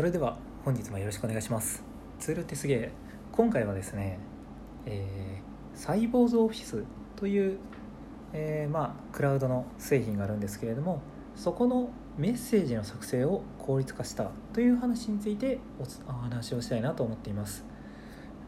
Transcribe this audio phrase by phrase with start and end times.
[0.00, 1.84] それでは本日もよろしくお願いします。
[2.18, 2.92] ツールってすげえ。
[3.32, 4.18] 今回はですね、
[4.86, 6.84] えー、サイボーズオフィス
[7.16, 7.58] という、
[8.32, 11.02] えー、まあクラウドの製品があるんですけれども
[11.36, 15.58] そこのメッセージの作成を効率化したという話について
[16.08, 17.66] お話をしたいなと思っています。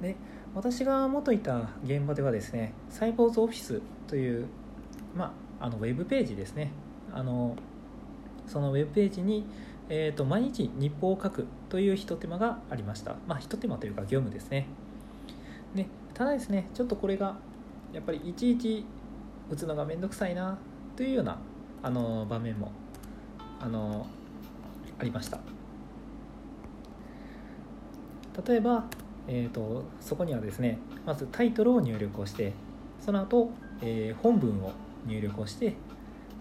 [0.01, 0.17] で
[0.55, 4.47] 私が元いた現場ではですねサイボーズオフィスという
[5.15, 6.73] まああのウェブページですね。
[7.13, 7.57] あの
[8.47, 9.45] そのウェブページに
[9.89, 13.17] えーと、毎日日報を書くというひと手間がありました。
[13.27, 14.67] まあひと手間というか業務ですね。
[15.75, 17.37] でただですねちょっとこれが
[17.93, 18.85] やっぱりいちいち
[19.51, 20.59] 打つのがめんどくさいな
[20.97, 21.39] というような
[21.83, 22.73] あの場面も
[23.61, 24.07] あの
[24.99, 25.39] ありました。
[28.47, 28.87] 例えば、
[29.29, 32.53] えーと、そこにはですねまずタイトルを入力をして
[32.99, 33.51] その後、
[33.83, 34.73] えー、本文を
[35.07, 35.75] 入力をして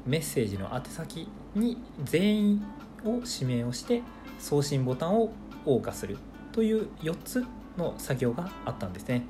[0.05, 2.63] メッセージの宛先に全員
[3.05, 4.01] を指名をして
[4.39, 5.31] 送信ボタンを
[5.65, 6.17] 謳歌する
[6.51, 7.45] という4つ
[7.77, 9.23] の作業があったんですね。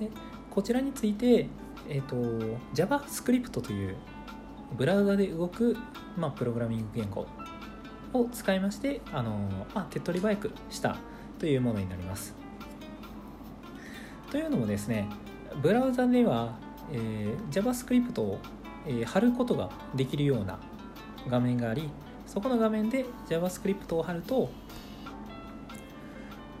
[0.00, 0.10] で
[0.50, 1.48] こちらについて、
[1.88, 2.16] えーと、
[2.74, 3.96] JavaScript という
[4.76, 5.76] ブラウザで動く、
[6.16, 7.26] まあ、プログラミング言語
[8.12, 9.30] を使いましてあの、
[9.74, 10.96] まあ、手っ取り早くした
[11.38, 12.34] というものになります。
[14.30, 15.08] というのもですね
[15.62, 16.58] ブラウザでは、
[16.92, 18.38] えー、JavaScript を、
[18.86, 20.58] えー、貼ることができるような
[21.28, 21.90] 画面があり
[22.26, 24.50] そこの画面で JavaScript を貼ると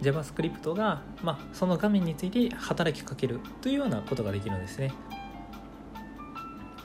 [0.02, 4.92] JavaScript が、まあ、その画面について働きかけるというようなことができるんですね。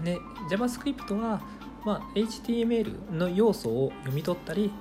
[0.04, 0.18] で
[0.50, 1.42] JavaScript は、
[1.84, 4.72] まあ、HTML の要素を読み取ったり、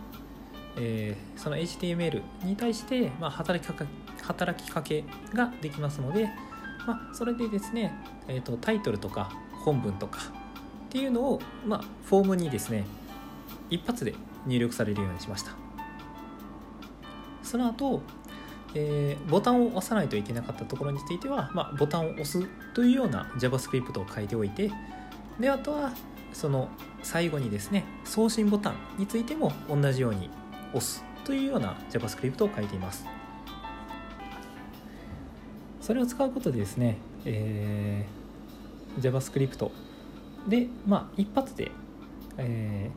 [0.76, 3.90] えー、その HTML に対して、まあ、働きかけ
[4.22, 5.04] 働きかけ
[5.34, 6.28] ができますので、
[6.86, 7.92] まあ、それでですね、
[8.28, 9.32] えーとタイトルとか
[9.64, 10.20] 本文とか
[10.88, 12.84] っていうのを、まあ、フォームにですね
[13.68, 14.14] 一発で
[14.46, 15.52] 入力されるようにしました。
[17.42, 18.00] その後、
[18.74, 24.70] えー、ボタンを押さないといけなかったところについては、まあ、ボタンを押すというような JavaScript を書いておいて
[25.40, 25.92] であとは
[26.32, 26.68] その
[27.02, 30.28] 最後にですね送信ボタンについても同じように
[30.72, 33.06] 押すというような JavaScript を書いています。
[35.80, 39.70] それを使うことでですね、えー、JavaScript
[40.48, 41.70] でまあ一発で、
[42.38, 42.90] え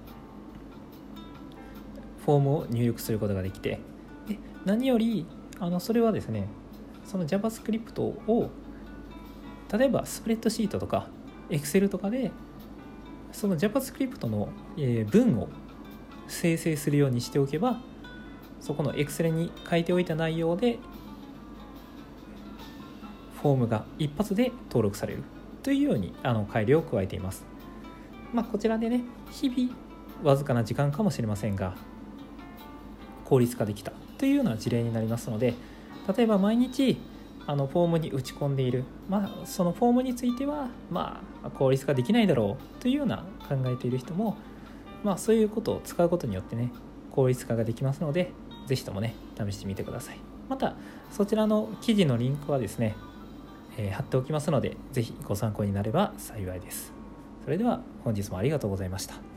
[2.20, 3.80] ー、フォームを入力することができて
[4.28, 5.26] で何より
[5.60, 6.48] あのそれはですね
[7.06, 8.50] その JavaScript を
[9.72, 11.08] 例えばスプレッドシートとか
[11.50, 12.32] Excel とかで
[13.32, 15.48] その JavaScript の、え文を
[16.28, 17.80] 生成するようにしておけば
[18.60, 20.80] そこの Excel に書いておいた内容で
[23.42, 25.24] フォームが一発で登録される。
[25.64, 27.46] というようにあの改良を加えています。
[28.34, 29.02] まあ、こちらでね
[29.32, 29.76] 日々
[30.24, 31.76] わずかな時間かもしれませんが
[33.26, 35.54] 効率化できたというような事例になりますので
[36.16, 36.98] 例えば毎日
[37.48, 44.38] あのフォームに打ち込んでいる、まあ、そのフォームについては、まあ、効率化できないだろうというような考えている人も、
[45.04, 46.72] まあ、そういうことを使うことによってね
[47.12, 48.32] 効率化ができますので
[48.68, 50.76] 是非ともね試してみてくださいまた
[51.12, 52.96] そちらの記事のリンクはですね
[53.78, 56.94] えー、貼っておきますので是非ご参考になれば幸いです。
[57.44, 59.31] それでは本日もありがとうございました。